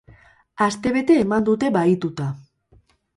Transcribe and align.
Astebete 0.67 1.17
eman 1.23 1.45
dute 1.49 1.69
bahituta. 1.75 2.31